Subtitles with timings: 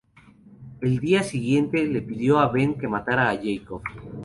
[0.81, 3.83] El día siguiente, le pidió a Ben que matara a Jacob.